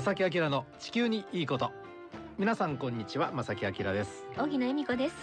[0.00, 1.72] 正木明の地球にいいこと
[2.38, 5.14] 皆さんこんにちは正木明です、荻野恵美子です。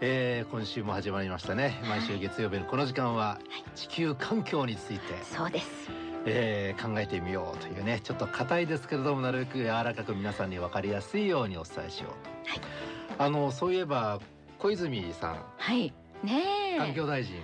[0.00, 3.40] えー、今週も始まりましたね毎週月曜日のこの時間は
[3.74, 5.90] 地球環境について、そうです。
[6.26, 12.60] えー、考えてみようというねちょっと硬いですけれどもなるべく柔らかく皆さんに分かりやすいようにお伝えしようと、はい
[13.18, 14.20] あのそういえば
[14.60, 15.92] 小泉さんはい。
[16.22, 16.78] ねえ。
[16.78, 17.34] 環境大臣、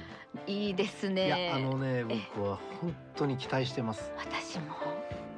[0.46, 1.26] いいですね。
[1.26, 4.66] いやあのね僕は本当に期待してます、私も。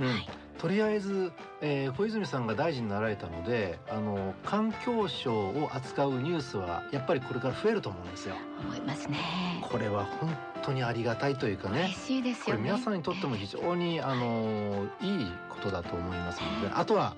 [0.01, 0.29] うんはい。
[0.59, 1.31] とりあえず、
[1.61, 8.35] えー、小泉さんが大臣になられたのであの環境省を扱うニュースはやっぱりこれから増えると思うんですよ。
[8.61, 9.17] 思いますね。
[9.63, 12.71] これは本当にありがたいというかね嬉しいですこれよね。
[12.71, 17.15] 皆さんにとっても非常にあのいいことだと思いますのであとは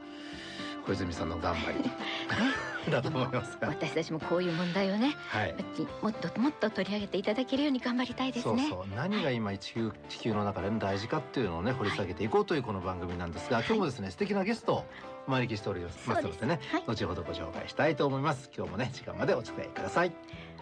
[0.87, 1.79] 小泉さんの頑張り
[2.89, 3.69] だと思いますが。
[3.69, 5.55] 私たちもこういう問題をね、はい。
[6.03, 8.69] もっともっと取り上げていただけるように頑張りたいですね。
[8.69, 8.97] そうそう。
[8.97, 13.67] 何が今地球地球の中で、ね、大事かっていうのをね掘り下げていこうというこの番組なんですが、はい。
[13.67, 14.85] 今日もですね素敵なゲストを
[15.27, 16.09] お招きしております。
[16.09, 18.51] のでね、はい後ほどご紹介したいと思います。
[18.57, 20.13] 今日もね時間までお付き合いください。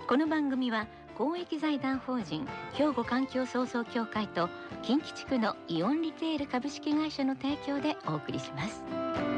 [0.06, 4.48] この番組は公益財団法人兵庫環境創造協会と
[4.82, 9.37] 近畿地区のイオンリテール株式会社の提供でお送りします。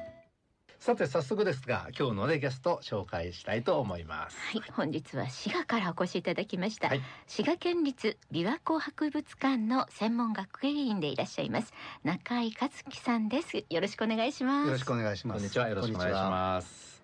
[0.81, 4.37] さて早速ですが今日のねゲスト紹介したいと思います。
[4.51, 7.01] はい、本日は滋賀からお越しいただきました、はい。
[7.27, 11.71] 滋賀県立琵琶湖博物館の専門学芸員でいらっしゃいます
[12.03, 13.63] 中井克樹さんです。
[13.69, 14.65] よろしくお願いします。
[14.65, 15.37] よろしくお願いします。
[15.37, 15.69] こんにちは。
[15.69, 17.03] よろしくお願いします。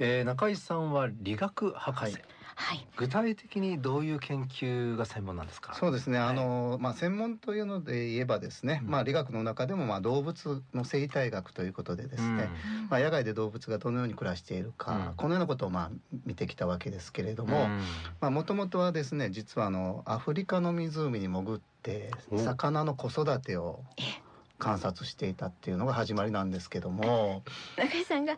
[0.00, 2.22] えー、中井さんは理学博士、はい
[2.64, 2.86] はい。
[2.96, 5.74] 具体的にどういう研究が専門なんですか？
[5.74, 6.18] そうですね。
[6.18, 6.28] はい。
[6.28, 8.90] あのまあ専門というので言えばですね、うん。
[8.90, 12.50] まあ理学の中でもまあ動物の生態学ということでですね、
[12.88, 15.14] まあ野外で動物がどのように暮らしているか、うん。
[15.16, 15.90] このようなことをまあ
[16.24, 17.50] 見てきたわけですけれどうん。
[17.50, 17.68] も、
[18.20, 22.38] まあ元々はですね、実はあのアフリカの湖に潜ってお。
[22.38, 24.02] 魚の子育てをえ。
[24.58, 27.42] 観察していたっていうのが始まりなんですけども、
[27.76, 28.36] 中井さんが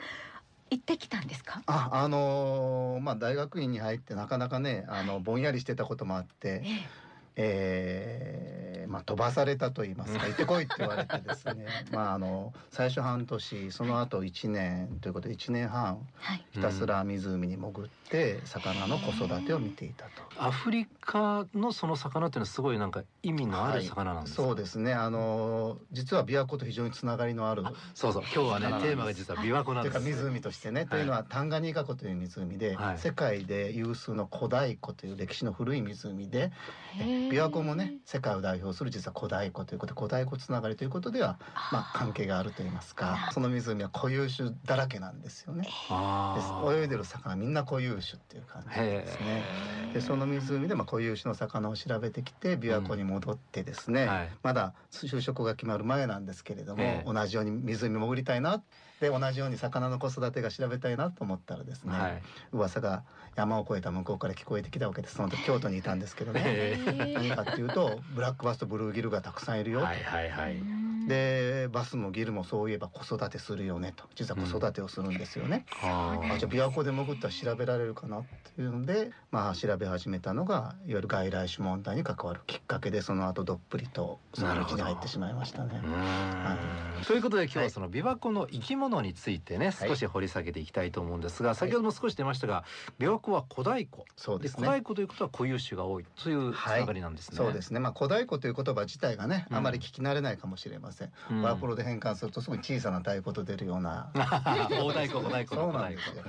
[0.71, 1.63] 行ってきたんですか？
[1.67, 6.63] ああのまあ大学院に入ってなかなかねあのぼんやりしてたこともあって。
[6.65, 6.89] え
[7.37, 11.67] えーまあ、飛ばされたと言いますか 行ってこいって言われてですね。
[11.91, 16.47] まああの最初半年その後1年ということで1年半はい。
[16.53, 20.23] ひたすら湖に潜って魚の子育てを見ていたと。
[20.37, 24.95] アフリカのその魚っていうのはすごいなんか意味のある魚なんですか、そうですね。
[24.95, 28.23] あの実は琵琶湖と非常につながりのあるそうそう。
[28.33, 29.91] 今日はねテーマが実は琵琶湖なんとい。
[29.91, 32.99] うですか湖としてね、というのはタンガニーカ湖という湖で、はい。
[32.99, 36.53] 世界で有数の古代湖という歴史の古い湖で
[36.99, 41.39] 琵琶湖もね世界を代表する実は古代湖ということで古代湖つながりということでは
[41.71, 45.65] まあ関係があると言いますかその湖は固有種だらけなんですよね。
[45.65, 46.55] です。
[46.81, 49.49] 泳いでる魚みんな固有種っていう感じですね。
[49.93, 54.29] でその湖でまあ固有種の魚を調べてきて琵琶湖に戻ってですね、はい。
[54.43, 57.13] まだ就職が決まる前なんですけれども、ええ。
[57.13, 58.63] 同じように湖に潜りたいな
[59.01, 62.23] で同じように魚の子育てが調べたいなと思ったらですね、はい。
[62.53, 63.05] 噂が
[63.37, 66.43] 山を越えた向こうから聞こえてきたわけですその時京都にいたんですけどね。
[66.47, 69.81] え何かっていうとブラックバスとブルーギルがたくさんいるよ。
[69.81, 74.05] と、はいはいはいでバスもギルもそういえば子育てするよねと。
[74.15, 76.35] 実は子育てをするんですよね、あー。
[76.35, 85.81] あじゃあ琵琶湖で潜ったら調べられるかなっていうのでまあ調べ始めたのがいわゆる外来種問題に関わるきっかけでその後どっぷりとその道に入ってしまいましたね。
[85.83, 85.87] う。
[85.87, 89.89] ーんということで今日はその琵琶湖の生き物についてねはい。
[89.89, 92.65] 少し掘り下げていきたいと思うんですが先ほども少し出ましたが
[92.99, 94.61] 琵琶湖は古代湖そうですね。
[94.61, 97.37] 古代湖ということは固有種が多いというつながりなんですね。
[97.37, 97.81] そうですね。
[97.81, 99.57] まあ古代湖という言葉自体がね、うん。
[99.57, 100.94] あまり聞き慣れないかもしれません、
[101.31, 101.43] うん。
[101.43, 104.11] ワープロで変換するとすごい小さな太鼓と出るような。
[104.15, 106.25] 大太鼓鼓そうなんですよ。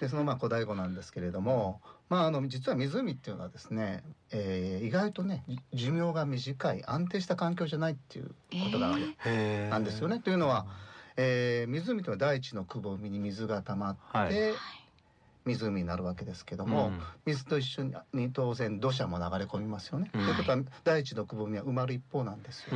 [0.00, 8.34] でそのまあ古代語なんですけれども、まああの実は湖っていうのはですね、えー意外とねじ寿命が短い安定した環境じゃないっていうこ
[8.72, 9.68] とがある、へー。
[9.70, 10.20] なんですよね。
[10.20, 10.66] というのは、
[11.16, 11.70] えー。
[11.70, 14.32] 湖というのは大地のくぼみに水が溜まって、はい
[15.44, 20.10] 湖になるわけですけども、うん水と一緒に当然土砂も流れ込みますよね。
[20.14, 22.70] うんということは大地のくぼみは埋まる一方なんですよ。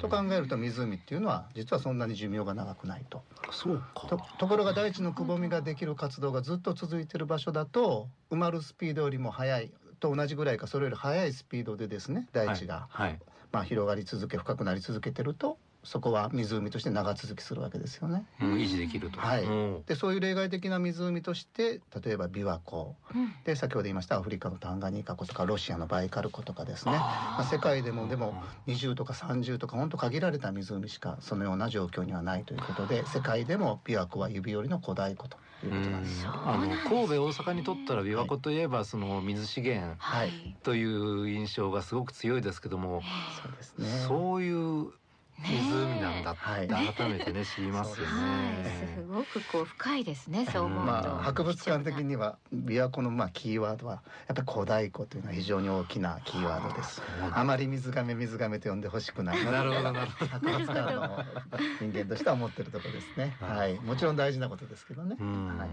[0.00, 3.22] と考えると湖っていうのは実はそんなに寿命が長くないと。
[3.52, 13.20] そうとかところが大地のくぼみができる活動がずっと続いている場所だと埋まるスピードよりも速いと同じぐらいかそれより速いスピードでですね大地が、はいはい
[13.52, 18.26] まあ、広がり続け深くなり続けてるとそこは湖として長続きするわけですよね。
[18.40, 19.20] うん維持できると。
[19.20, 19.44] はい。
[19.44, 19.82] うん。
[19.86, 22.96] でそういう例外的な湖として例えば琵琶湖。
[23.14, 23.34] うん。
[23.44, 26.92] で先ほど言いましたアフリカのタンガニーカ湖とかロシアのバイカル湖とかですね。
[26.92, 28.34] まあ世界でもでも
[28.66, 36.22] 20とか30とか本当限られた湖しかそのような状況にはないということで世界でも琵琶湖は指折りの古代湖ということなんです。
[36.22, 40.32] そうあの神戸大阪にとったら琵琶湖といえばその水資源はい。
[40.62, 43.02] という印象がすごく強いですけども、
[43.42, 43.86] そうですね。
[43.86, 44.92] そういう
[45.42, 48.12] 湖なんだはいって改めてね知りますよは
[48.60, 48.94] い、ね。
[48.96, 50.46] すごくこう深いですね。
[50.52, 50.84] そう思うと。
[50.84, 57.02] まあ、博物館的には琵琶湖のまあキーワードはやっぱり古代湖というのは非常に大きなキーワードです。
[57.32, 61.24] あまり水亀水亀と呼んでほしくないなるほどなるほ博物館の
[61.80, 63.36] 人間としては思ってるところですね。
[63.40, 65.16] はい、もちろん大事なことですけどね。
[65.18, 65.68] うんはい。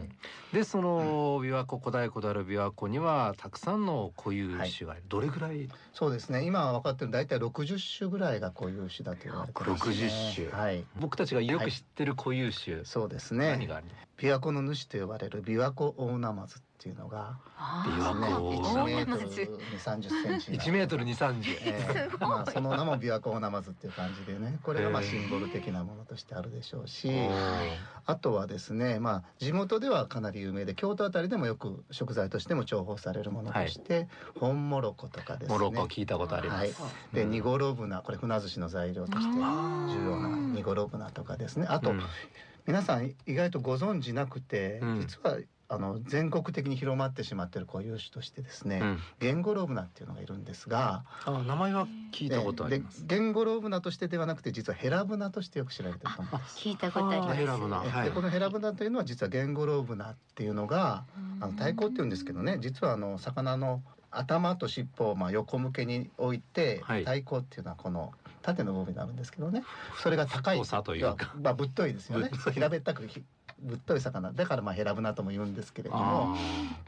[0.54, 5.68] でその琵琶湖古代湖である琵琶湖にはたくさんの固有種がいる、どれぐらい？
[5.94, 6.46] そうですね。
[6.46, 9.57] 今は分かってる大体60種ぐらいが固有種だと言われて。
[9.64, 10.84] 60種はい。
[11.00, 13.50] 僕たちがよく知ってる固有種、そうですね。
[13.50, 13.88] 何がある
[14.18, 19.06] 琵琶湖の主と呼ばれる琵琶湖オオナマズっていうのがあ琵琶ね湖1メー。
[19.06, 20.52] ト大ナマズルに30センチ。
[20.52, 22.20] 1メートルに30えすごい。
[22.20, 24.60] ーまあその名も琵琶湖ナマズっていう感じでね。
[24.62, 27.12] これがまあシンボル的なものとしてあるでしょうし
[28.06, 34.08] あとはですねまあ地元ではかなり有名で京都あたりでもよく食材としても重宝されるものとして、
[34.40, 35.58] 本モロコとかですね。
[35.58, 37.16] モロコ聞いたことあります、はい。
[37.16, 41.66] でニゴロブナこれ船寿司の材料として重要なニゴロブナとかですね。
[41.68, 42.02] あと、うん。
[42.68, 45.00] 皆さん意外とご存知なくて、うん。
[45.00, 45.38] 実は
[45.70, 49.00] あの全国的に広まってしまっている固有種としてですね、うん。
[49.20, 56.58] ゲンゴロブナっていうのがいるんですが、あ名前は聞いたことあります、でゲンゴロブナとしてではなくて実はヘラブナとしてよく知られてると思います。
[56.58, 57.32] 聞いたことあります。
[57.32, 58.06] あヘラブナえはい。
[58.06, 61.04] でこのヘラブナというのは実はゲンゴロブナっていうのが
[61.42, 67.02] あの太鼓っていうんですけどね実はあの魚の頭と尻尾をまあ横向けに置いて、はい。
[67.02, 69.64] 太鼓っていうのはこの縦の部分になるんですけどね。
[70.02, 70.58] それが高い。
[70.58, 71.36] 太さというか。
[71.42, 72.32] まあぶっといですよね。
[72.54, 73.22] 平べったくひ
[73.62, 74.32] ぶっとい魚。
[74.32, 76.36] だからまあヘラブナとも言うんですけれども。
[76.36, 76.38] あ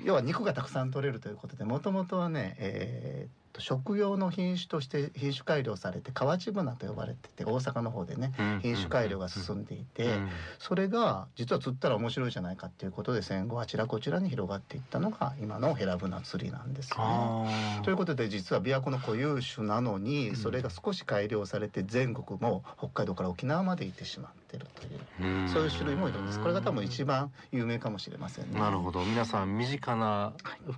[0.03, 10.29] 要は肉がたくさん取れるということでもともとはね、えー食用の品種として品種改良されて河内ブナと呼ばれてて大阪の方でねー品種改良が進んでいて、うん。
[10.59, 17.81] それが実は釣ったら面白いじゃないかっていうことで戦後あちらこちらに広がっていったのが今のヘラブナ釣りなんですよね。
[17.83, 20.35] ということで実は琵琶湖の固有種なのにうん。
[20.35, 25.49] それが少し改良されて全国も北海道から沖縄まで行ってしまってるといううん。
[25.49, 26.39] そういう種類もいるんです。
[26.39, 28.59] これが多分一番有名かもしれませんね。
[28.59, 29.03] なるほど。
[29.03, 30.33] 皆さん身近な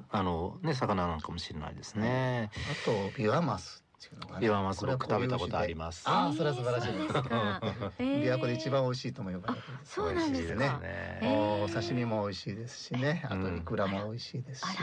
[0.09, 6.03] あのね魚なのかもしれないですねあとビワマスっていうのがねビワマス僕食べたことあります。
[6.07, 7.13] ああそれは素晴らしいです。
[7.13, 9.73] 琵琶湖で一番美味しいとも呼ばれてる。
[9.73, 9.93] んです。
[9.93, 10.31] そうなんですか。
[10.31, 11.19] 美味しいですね。
[11.21, 14.77] えお刺身も美味しいですしね、あとうんイクラも美味しいですし。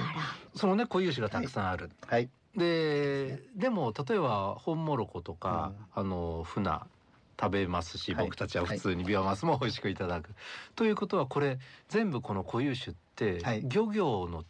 [0.55, 2.29] そのね固有種がたくさんある、はい。
[2.57, 6.87] ででも例えばホンモロコとか、あのフナ
[7.41, 8.25] 食べますし、はい。
[8.25, 10.31] 僕たちは普通にビワマスも美味しくいただく、
[10.75, 11.59] ということはこれ
[11.89, 13.63] 全部この固有種って、はい。
[13.65, 14.45] 漁業の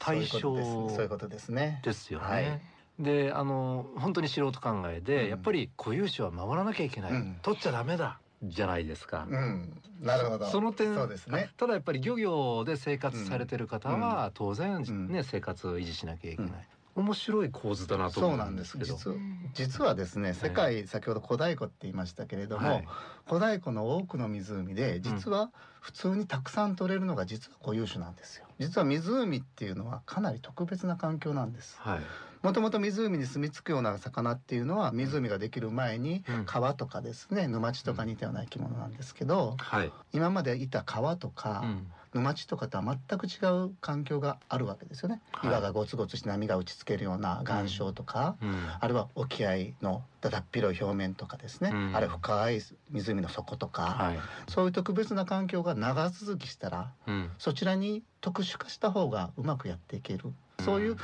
[0.00, 1.80] 対象そういうことですね。
[1.84, 2.26] ですよね。
[2.26, 2.60] はい
[2.98, 9.26] であの本当に素人考えで、うんやっぱり固有種は守らなきゃいけない、うん取っちゃダメだじゃないですか。
[9.28, 9.72] うん。
[10.00, 10.46] なるほど。
[10.46, 11.50] その点そうですね。
[11.56, 16.52] ただやっぱり漁業で生活されてる方は当然うんね、生活を維持しなきゃいけない、
[16.94, 18.72] 面白い構図だなと思そうなんんです。
[18.72, 19.16] すけど実は
[19.54, 22.88] 実はですね、世界先ほど古代湖って言いましたけれども、はい。
[23.26, 25.50] 古代湖の多くの湖で実は
[25.80, 28.46] 普通にたくさん取れるのが実は固有種なんですよ。
[28.58, 31.78] 実は湖っていうのはかなり特別な環境なんです。
[31.80, 32.00] はい。
[32.42, 36.44] もともと湖に住み着くような魚っていうのは湖ができる前にうん。
[36.46, 45.20] 川とかですね沼地とかに似たような生き物なんですけどはい、今までいた川とかうん沼地とかとは全く違う環境があるわけですよね。
[45.32, 45.50] はい。
[45.50, 48.68] 岩がゴツゴツして波が打ちつけるような岩礁とか、うん。
[48.80, 51.96] あるいは沖合のだだっ広い表面とかですね、うん。
[51.96, 54.18] あるいは深い湖の底とか、はい。
[54.48, 57.30] そういう特別な環境が長続きしたらうん。
[57.38, 60.32] そちらに特殊化した方がうまくやっていける。
[60.60, 60.96] そういう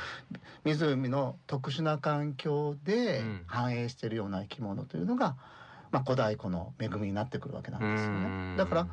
[0.65, 3.43] 湖の特殊な環境でうん。
[3.47, 5.37] 繁栄しているような生き物というのが、
[5.91, 8.23] まあ、古代湖の恵みになってくるわけなんですようん。
[8.53, 8.57] ね。
[8.57, 8.87] だから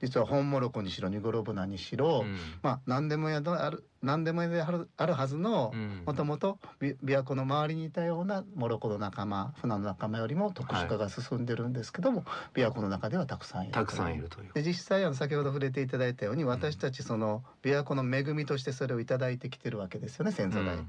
[0.00, 2.36] 実はホンモロコにしろニゴロブナにしろ、うん。
[2.62, 6.02] まあ何でもやある何でもやであるあるはずのうん。
[6.04, 12.24] もともと琵琶湖の周りにいたようなモロコの仲間船の仲間よりも特殊化が進んでるんですけども、
[12.54, 14.52] 琵琶湖の中ではたくさんいるたくさんいるという。
[14.52, 20.80] で実際あの先ほど触れていただいたように私たちその琵琶湖の恵みとしてそれをいただいてきてるわけですよね先祖代々。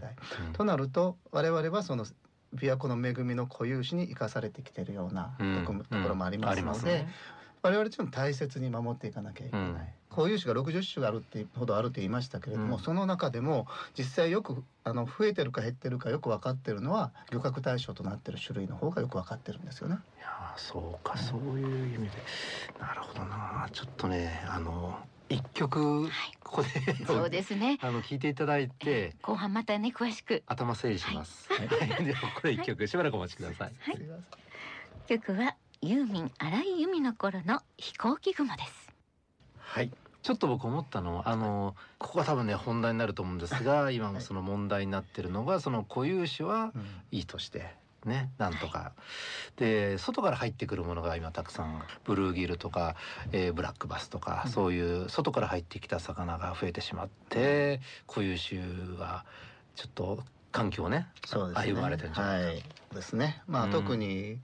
[0.47, 0.53] うん。
[0.53, 2.05] となると我々はその
[2.55, 7.07] 琵琶湖の恵みの固有種に生かされてきてるようなとこ,、ろもありますので、
[7.67, 9.77] 我々ちょっと大切に守っていかなきゃいけない、うん。
[10.09, 12.81] 固有種が60種があるっていうほどあると言いましたけれども、うん。
[12.81, 19.97] その中でも実際よくあの増えてるか減ってるかよく分かってるのは漁獲対象となってる種類の方がよく分かってるんですよね。
[20.17, 22.11] いやーそうかそういう意味で。
[22.79, 23.67] なるほどな。
[23.73, 24.97] ちょっとねあの
[25.29, 26.11] 一曲はい。
[26.41, 27.05] ここで。
[27.05, 27.79] そうですね。
[27.83, 30.43] あの聞いていただいて後半またね詳しく。
[30.47, 31.51] 頭整理します。
[31.51, 33.73] はい、ではこれ一曲しばらくお待ちください。
[33.77, 33.97] はい。
[33.97, 34.25] すいません
[35.07, 38.91] 曲はユーミン荒井由実の頃の飛行機雲です。
[39.59, 39.91] はい。
[40.23, 46.81] ちょっと僕思ったのはあのここが多分ね本題になると思うんですが今もその問題になってるのがその固有種はうん。
[47.11, 48.93] いいとしてねなんとか。
[49.57, 52.95] で外から入ってくるものが今たくさんブルーギルとか、
[53.31, 54.51] えーブラックバスとか、うん。
[54.51, 58.61] そういう外から入ってきた魚が増えてしまって固有種
[58.97, 59.25] が
[59.75, 61.73] ちょっと環境をねそうですね。
[61.73, 62.63] 歩まれてるんじゃないか、はい、
[62.95, 63.43] ですね。
[63.47, 63.71] まあ、うん。
[63.71, 64.39] 特に。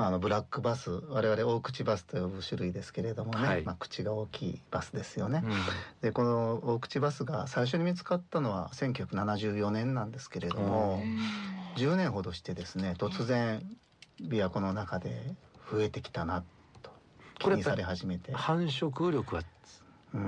[0.00, 3.62] まあ、あのブラックバス我々大口バスと呼ぶ種類ですけれどもね、はい。
[3.62, 5.42] まあ、口が大きいバスですよね。
[5.44, 5.52] うん。
[6.00, 11.02] でこの大口バスが最初に見つかったのは1974年なんですけれども
[11.76, 13.62] 10年ほどしてですね突然
[14.22, 15.34] 琵琶湖の中で
[15.70, 16.44] 増えてきたな
[16.82, 16.90] と
[17.38, 18.32] 気にされ始めて。
[18.32, 19.46] 繁殖力はうん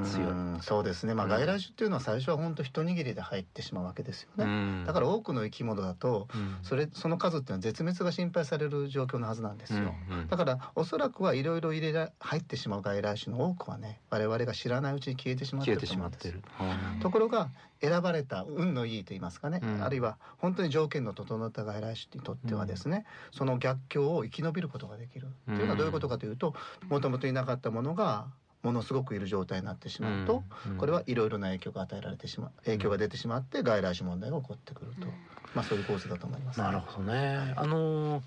[0.04, 0.62] 強い。
[0.62, 1.14] そうですね。
[1.14, 1.30] まあうん。
[1.30, 6.56] 外来種っていうのは最初は本当一握りで入ってしまうわけですよね、だから多くの生き物だとうん。
[6.62, 10.28] それその数っていうのは絶滅が心配される状況のはずなんですよ、うんうん。
[10.28, 16.28] だからおそらくはいろいろ入れら入ってしまう外来種の多くはね我々が知らないうちに消えてしまってると思うんです。
[16.28, 17.00] しまってる。
[17.00, 19.82] ところが選ばれた運のいいと言いますかね、うん。
[19.82, 26.54] あるいは本当に条件の整った外来種にとってはですね、その逆境を生き延びることができる、というのはどういうことかというと
[26.88, 28.26] もともといなかったものが
[28.62, 30.76] ものすごくいる状態になってしまうと、うん。
[30.78, 35.08] これはいろいろな影響が与えられてしまう影響が出てしまって外来種問題が起こってくると、
[35.54, 37.54] まあそういう構図だと思います、なるほどね。
[37.56, 38.22] あの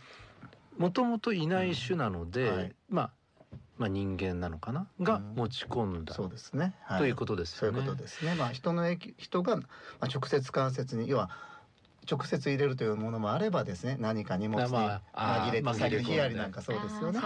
[0.77, 2.57] もともといない種なので、うん。
[2.57, 2.75] はい。
[2.89, 3.09] まあ
[3.77, 4.87] まあ人間なのかな？
[5.01, 5.35] がうん。
[5.35, 7.59] 持ち込んだ、そうですね、はということですよね。
[7.59, 8.35] そういうことですね。
[8.35, 9.63] まあ人の影響人が、ま
[10.01, 11.29] あ、直接間接に要は
[12.09, 17.19] 直接入れるというものもあればですね何か荷物にまああー紛れて紛れ込んで先にヒヤリなんかそうですよね。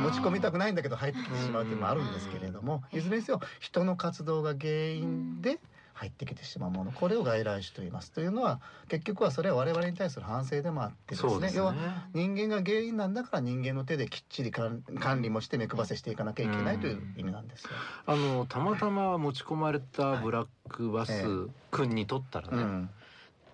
[0.00, 5.58] 持ち込みたくないんだけど入ってきてしまうというのもあるんですけれどもいずれにせよ人の活動が原因で
[6.00, 8.10] 入ってきてしまうものこれを外来種と言います。
[8.10, 11.40] というのは結局はそれは我々に対する反省でもあってですね。
[11.40, 11.52] ね。
[11.54, 11.74] 要は
[12.14, 17.70] 人間が原因なんだから人間の手できっちり管管理もして目配せしていかなきゃいけないという意味なんですよ。
[18.06, 22.90] あのたまたま持ち込まれたブラックバス君にとったらね、うん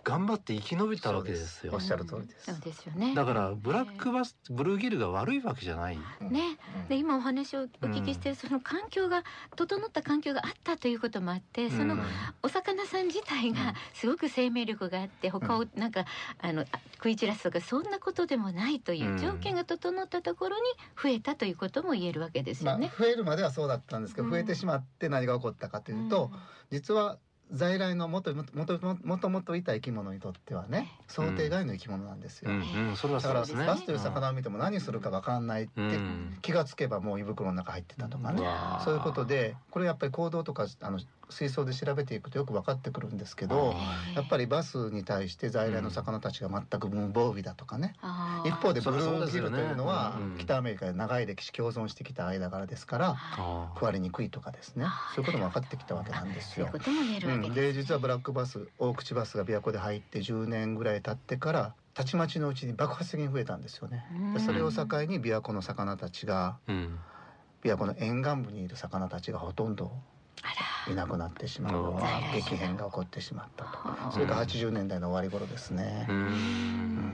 [0.07, 1.73] 頑張って生き延びたわけですよ。
[1.75, 1.81] おっ。
[1.81, 2.53] しゃる通りです。
[2.53, 3.13] そうですよね。
[3.17, 5.99] だからブラックバスブルーギルが悪いわけじゃない。
[6.21, 6.59] ね。
[6.89, 9.25] で今お話をお聞きしてるその環境が
[9.57, 12.03] 整った環境があったということもあってそのうん
[12.45, 16.05] お魚さん自体がすごく生命力があって他をなんか
[16.39, 16.67] あのあ
[16.99, 19.19] 食い散らすとかそんなことでもないといううん。
[19.19, 20.63] 条件が整ったところに
[21.03, 22.93] 増えたということも言えるわけですまあ、よね。
[22.97, 24.31] 増えるまではそうだったんですけど、うん。
[24.31, 26.31] 増えてしまって何が起こったかというと、
[26.71, 27.19] 実は
[27.53, 32.89] 在来のもともともともといた生き物にとってはね想定外の生き物なんですよ、うん。
[32.89, 33.67] うん、それはだからそうですね。
[33.67, 36.39] バスという魚を見ても何するか分かんないって、うん。
[36.43, 38.43] 気がつけばもう胃袋の中入ってたとかね、
[38.85, 43.75] そういうことでこれやっぱり行動とかあの水槽で調べていくとよく分かってくるんですけど
[44.15, 47.95] やっぱりバスに対して在来の魚たちが全く無防備だとかね、
[48.45, 54.87] 一方でブルーギルというのは北アメリカで長い歴史共存してきた間柄ですからあ食われにくいとかですね。
[55.15, 56.71] そういうことも分かってきたわけなんですよ。
[57.55, 64.05] で実はブラックバス大口バスが琵琶湖で入って10年ぐらい経ってからたちまちのうちに爆発的に増えたんですよね。
[64.35, 66.99] でそれを境に琵琶湖の魚たちがうん。
[67.63, 69.91] 琵琶湖の沿岸部にいる魚たちがほとんど
[70.43, 70.49] あ
[70.89, 72.33] いなくなってしまううん。
[72.33, 73.71] 激変が起こってしまったと。
[74.07, 76.07] らそれが80年代の終わり頃ですね。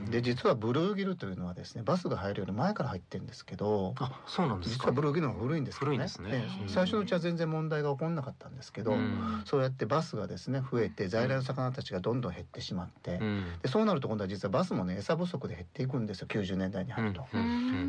[0.09, 4.85] で実はブルーギルというのはですねバスが入るより前から入ってるんですけどあそうなんですか？
[4.85, 5.97] 実はブルーギルの方が古いんですけどね。
[5.97, 6.29] 古いんですね。
[6.33, 6.69] ええ。
[6.69, 9.41] 最初のうちは全然問題が起こんなかったんですけど、うん。
[9.45, 13.43] そうやってバスがですね増えて在来の魚たちがどんどん減ってしまって、うん。
[13.61, 17.25] でそうなると今度は実はバスもね餌不足で減っていくんですよ90年代に入ると。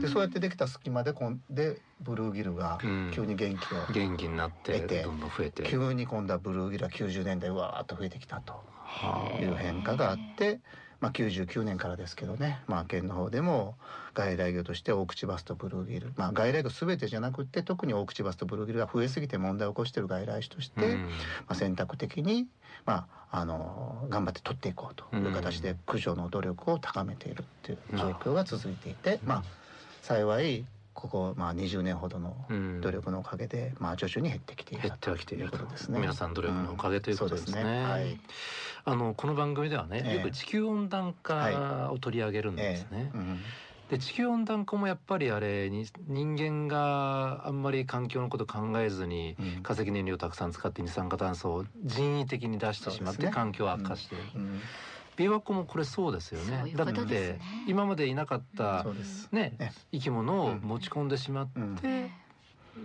[0.01, 3.11] でそうやってできた隙間でこんでブルーギルがうん。
[3.13, 8.55] 急に元気を、元気になってどんどん増えて急に今度はブルーギルは90年代うわーっと増えてきたと
[8.85, 10.61] はいう変化があって、
[11.01, 13.75] まあ、99年からですけどね、まあ、県の方でも
[14.15, 21.03] 外来魚として大口バスとブルーギル、まあ、外来魚全てじゃなくって特に大口バスとブルーギルが増えすぎて問題を起こしている外来種として、うん。
[21.03, 21.09] ま
[21.49, 22.47] あ、選択的に、
[22.87, 29.45] まあ、あの頑張って取っていこうという形で駆除の努力を高めているっていう状況が続いていて、まあ、
[30.03, 30.65] 幸い
[30.95, 32.81] ここ、まあ、20年ほどのうん。
[32.81, 35.57] 努力のおかげで、まあ、徐々に減ってきている減ってはきていると。
[35.57, 36.01] いうことですね。
[36.01, 37.67] 皆さん努力のおかげということですね,、うん。
[37.67, 37.85] すね。
[37.85, 38.19] はい。
[38.87, 40.15] あのこの番組ではね、ええ。
[40.17, 43.19] よく地球温暖化を取り上げるんですね、ええ。
[43.19, 43.41] うん
[43.91, 49.63] で地球温暖化もやっぱりあれに人間があんまり環境のこと考えずにうん。
[49.63, 54.15] 化石燃料をたくさん使って二酸化炭素を人為的に出してしまって環境を悪化して。
[54.15, 54.61] いる、うん
[55.17, 56.59] 琵琶湖もこれそうですよね。
[56.61, 59.29] そういうだって今までいなかったそうです。
[59.33, 61.77] ねね生き物を持ち込んでしまっうん。
[61.77, 62.11] て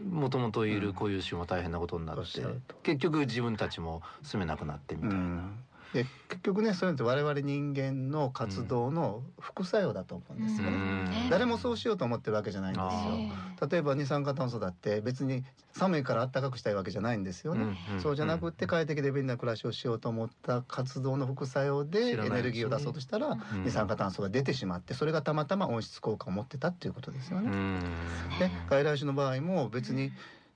[0.09, 2.41] もともというんる固有種も大変なことになおって
[2.83, 5.51] 結局自分たちも住めなくなってみたいな。
[5.93, 10.69] うんで結局ねそういうのって我々人間の活動の副作用だと思うんですよ。
[10.69, 10.75] ね。
[10.75, 10.79] う
[11.25, 11.29] ん。
[11.31, 13.31] 誰もそうしようと思ってるわけじゃないんですあよ。
[13.59, 13.71] ー。
[13.71, 15.43] 例えば二酸化炭素だって別に
[15.73, 17.75] 寒いから暖かくしたいわけじゃないんですよね。
[18.03, 23.63] そうじゃなくって快適で便利な暮らしをしようと思った活動の副作用でエネルギーを出そうとしたらうん。
[23.63, 27.49] 二酸化炭素が出てしまってそれがたまたま温室効果を持ってたっていうことですよね。
[27.49, 27.79] うん。
[28.37, 30.11] で外来種の場合も別に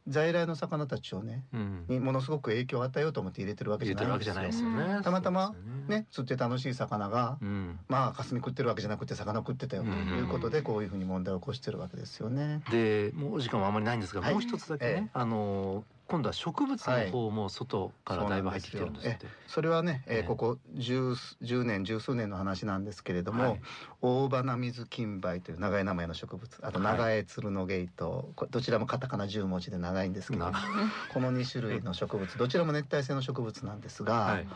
[0.08, 5.02] 在来の魚たちをねうんにものすごく影響を与えようと思って入れてるわけじゃないんですよね。
[5.04, 5.54] たまたま
[5.88, 7.80] ねね釣って楽しい魚がうん。
[7.88, 12.62] まあ霞食ってるわけじゃなくて魚食ってたよということでこういうふうに問題を起こしてるわけですよね。
[12.72, 15.84] でもうお時間はあまりないんですが、はいもう一つだけね、ええあの
[16.14, 19.26] 今度は植物の方も外からだいぶ入ってきてるんですって。
[19.48, 23.62] それはね、えーええここ十十年十数年の話なんですけれども、はい
[24.04, 30.64] 大花水金梅という長い名前の植物あと長江鶴のゲイト、これどちらもカタカナ10文字で長いんですけどな
[31.12, 34.48] この2種類の植物どちらも熱帯性の植物なんですが、はい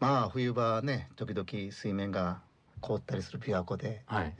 [0.00, 2.40] まあ冬場ね時々水面が
[2.80, 4.34] 凍ったりする琵琶湖ではい。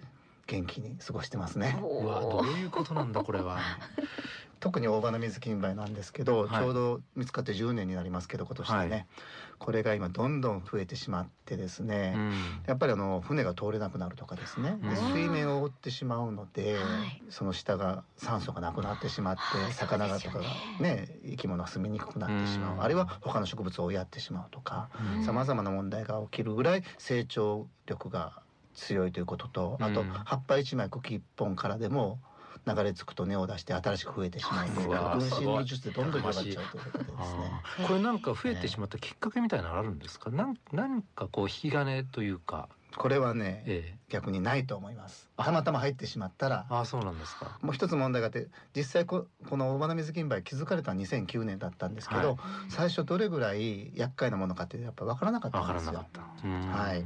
[0.47, 1.77] 元気に過ごしてますね。
[1.81, 3.59] うわどういうことなんだこれは。
[4.65, 6.49] 特に大花水金梅なんですけど、はい。
[6.49, 9.07] ちょうど見つかって10年になりますけど今年でね、はい。
[9.59, 12.33] これが今どんどん増えてしまってですね、うん。
[12.67, 14.97] やっぱりあの船が通れなくなるとかですね、でうん。
[15.13, 17.23] 水面を覆ってしまうので、はい。
[17.29, 19.43] その下が酸素がなくなってしまって
[19.75, 20.45] 魚がとかが
[20.81, 21.11] ね。
[21.27, 22.83] 生き物が住みにくくなってしまう、うん。
[22.83, 25.23] あるいは他の植物を追いやってしまうとかうん。
[25.23, 28.41] さまざまな問題が起きるぐらい成長力が
[28.73, 30.09] 強いということとあとうん。
[30.09, 32.19] 葉っぱ一枚茎一本からでも
[32.67, 37.63] 流れ着くと根を出して新しく増えてしまうという分身の術でどんどん広がっちゃうということでですね。
[37.87, 40.31] これなんか増えてしまったきっかけみたいなのあるんですか？
[40.31, 42.69] なんなんかこう引き金というか。
[42.97, 43.99] これはねええ。
[44.09, 45.29] 逆にないと思います。
[45.37, 47.59] あたまたま入ってしまったらああそうなんですか。
[47.61, 52.37] もう一つ問題があって実際ここの大花水金梅気づかれたのは2009年だったんですけど、はい
[52.69, 56.41] 最初どれぐらい厄介なものかってやっぱ分からなかったわんですよからなかっ。
[56.41, 56.47] た。
[56.49, 57.05] うんはい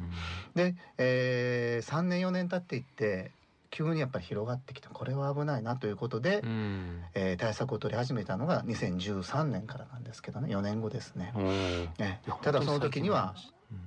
[0.54, 3.30] で、えー、3年4年経っていって
[3.70, 4.88] 急にやっぱり広がってきた。
[4.90, 7.02] これは危ないなということで、うん。
[7.14, 10.54] えー対策を取り始めたのが2013年からなんですけどね。
[10.54, 11.32] 4年後ですね。
[11.98, 12.20] ね。
[12.42, 13.34] ただその時には。
[13.70, 13.78] うん。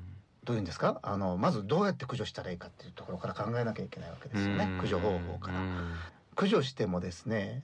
[0.44, 1.00] どういうんですか？
[1.04, 4.66] あのまずどうやって駆除したらいいかっていうところから考えなきゃいけないわけですよね。
[4.80, 5.60] 駆除方法から。
[5.60, 5.94] うん。
[6.36, 7.64] 駆除してもですね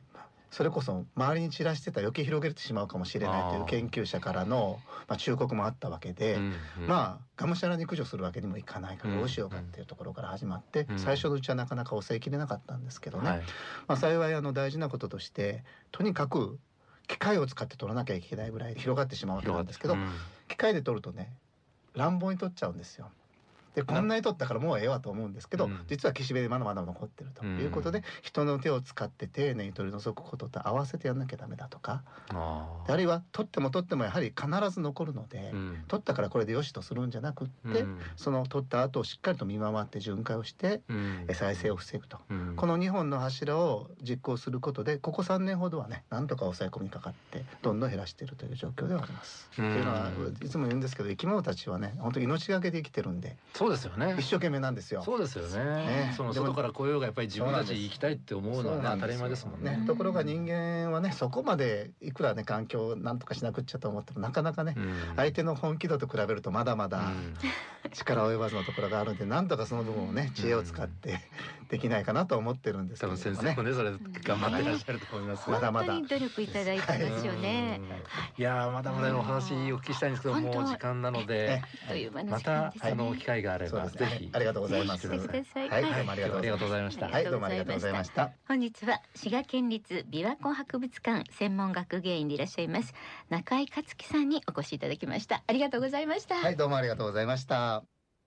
[0.57, 6.53] それこそ周りに散らしてたら余計広げてしまうかもしれないという研究者からの、まあ、忠告もあったわけで、うん
[6.87, 10.97] まあがむしゃらに駆除するわけにもいかないからうんどうしようかっていうところから始まって、うん。
[10.97, 13.41] 最初のうちはなかなか抑えきれなかったんですけどね、はい。
[13.87, 16.57] まあ、幸いあの大事なこととしてとにかく
[17.05, 20.09] 機械を使って取らなきゃいけないぐらい広がってしまうわけなんですけど、うん。
[20.47, 21.31] 機械で取るとね
[21.93, 23.11] 乱暴に取っちゃうんですよ。
[23.75, 25.81] でこんなに取ったからもうええわと思うんですけど、うん。
[25.87, 32.03] 実は岸辺でまだまだ残ってるということで、うん人の手を使って丁寧に取り除くことと合わせてやんなきゃダメだとか
[32.33, 35.83] ああるいは取っても取ってもやはり必ず残るので、ーうん。
[35.87, 37.99] 取ったからこれでよしとするんじゃなくって、うん。
[38.15, 40.81] その取った後をしっかりと見回って巡回をして、
[41.33, 42.17] 再生を防ぐと。
[42.29, 42.53] うん。
[42.55, 49.49] この2本の柱を実行することでここ3年ほどはねなんとか抑え込みにかかってどんどん減らしているという状況ではあります。
[49.57, 49.71] うん。
[49.71, 50.11] というのは
[50.43, 54.15] いつも言うんですけど生き物たちはね本当に命がけで生きてるんでそうですよね。
[54.17, 55.01] 一生懸命なんですよ。
[55.03, 55.65] そうですよね。
[55.85, 56.13] ね。
[56.15, 59.77] その外から来ようがやっぱり自分たち生きたいって思うのはね当たり前ですもんね。
[59.77, 65.15] ねところが人間はねそこまでいくらね環境をなんとかしなくっちゃと思ってもなかなかね、うん。
[65.17, 67.35] 相手の本気度と比べるとまだまだうん。
[67.91, 71.19] 力及ばずのところがあるんでなんとかその部分をね知恵を使って
[71.69, 73.63] できないかなと思ってるんですけど先生も。
[73.63, 73.91] ねそれ
[74.23, 75.93] 頑張ってらっしゃると思いますまだまだ。
[75.93, 77.81] 本当に努力いただいてますよね。
[78.37, 78.41] い。
[78.41, 81.61] やーまだまだお話お聞きしたいんですけどもう時間なので
[82.29, 82.73] また。
[82.79, 83.99] あの機会があれそうですね。
[84.01, 84.29] ばぜひ。
[84.33, 85.07] ありがとうございます。
[85.07, 85.93] はい、はい。
[85.93, 87.07] どうもありがとうございますありがとうございました。
[87.07, 88.31] はい、どうもありがとうございました。
[88.47, 92.37] 本日は滋賀県立琵琶湖博物館専門学芸員でい。
[92.37, 92.67] らっしゃい。
[92.67, 92.93] ます
[93.29, 94.79] 中井克樹さんにお越しい。
[94.79, 96.05] ただきましたありがとうござい。
[96.05, 97.25] ました、はい、どうもありがとうござい。
[97.25, 97.83] ました。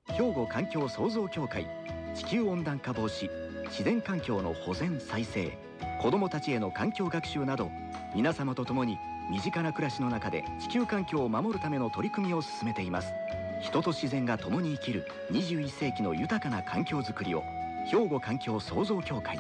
[0.09, 1.67] 兵庫環境創造協会
[2.15, 3.31] 地球温暖化防止
[3.69, 5.57] 自然環境の保全再生
[6.03, 7.71] 子どもたちへの環境学習など
[8.17, 8.99] 皆様と共に
[9.31, 12.91] 身近な暮らしの中で地球環境を守るための取り組みを進めてい。
[12.91, 13.13] ます
[13.61, 17.43] 人と自然が共に生きる21世紀の豊かな環境づくりを
[17.87, 19.39] 兵庫環境創造協会。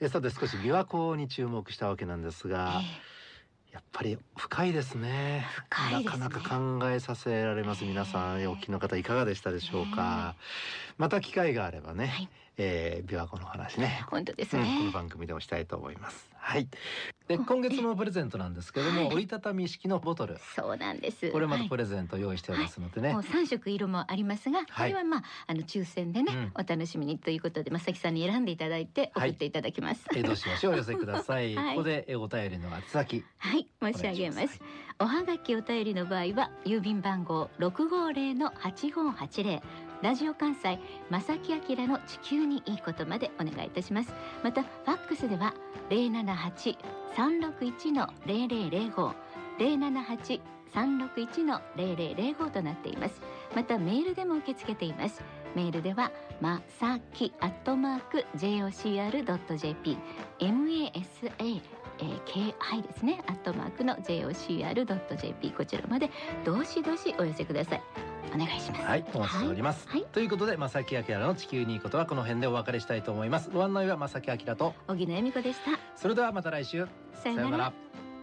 [0.00, 2.80] えさて少し琵琶湖に注目したわけなんですが、
[3.72, 5.46] やっぱり深いですね。
[5.90, 6.04] ね。
[6.04, 7.84] なかなか考えさせられます。
[7.84, 8.46] 皆さんええ。
[8.46, 10.36] お聞きの方いかがでしたでしょうか、
[10.96, 12.28] また機会があればね、はい
[12.62, 14.04] えー、琵琶湖の話ね。
[14.10, 14.90] 本当ですうん、このね。
[14.92, 16.28] 番組でもしたいと思います。
[16.36, 16.68] はい。
[17.26, 20.36] で今月のプレゼントなんですけども、はい折りたたみ式のボトル。
[20.54, 21.30] そうなんです。
[21.30, 23.14] これまたはいプレゼント用意しておりますのでね。
[23.14, 30.04] もう三色色もありますが、こはいれはまああの抽選でね、うんお楽しみにということで、まさきさんに選んでいただいて送っていただきます。
[30.14, 31.54] えーどしどしお寄せください。
[31.56, 34.60] はいここでえーお便りの宛先はい、申し上げます。
[34.98, 39.62] おはがきお便りの場合は郵便番号六五零の八五八零。
[40.02, 40.78] ラジオ関西
[41.10, 44.14] 正木明の地球にいいことまでお願いいたします。
[44.42, 45.52] またファックスでは
[45.90, 46.78] 零七八
[47.14, 49.12] 三六一の零零零五
[49.58, 50.40] 零七八
[50.72, 53.20] 三六一の零零零五となっています。
[53.54, 55.22] またメールでも受け付けています。
[55.54, 59.96] メールではまさきアットマーク jocr ドット jp
[60.38, 61.60] masa
[62.02, 63.22] えー、KI ですね。
[63.26, 66.10] アットマークの JOCR.jp こちらまで
[66.44, 67.82] どしどしお寄せください。
[68.34, 68.84] お願いします。
[68.86, 69.86] はい、お待ちしております。
[69.86, 70.06] はい。
[70.10, 73.50] ということで、正木明の地球にいいことはこの辺でお別れしたいと思います。
[73.50, 75.78] ご案内は正木明と、小木野恵美子でした。
[75.94, 76.86] それではまた来週。
[77.12, 77.72] さようなら。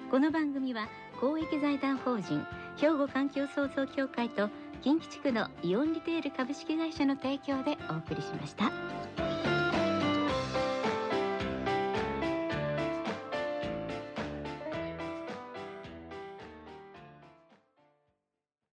[0.10, 0.88] この番組は
[1.20, 2.46] 公益財団法人
[2.78, 4.50] 兵庫環境創造協会と
[4.82, 9.37] 近畿地区のイオンリテール株式会社の提供でお送りしました。